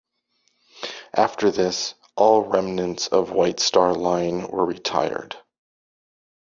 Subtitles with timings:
[1.15, 5.37] After this, all remnants of White Star Line were retired.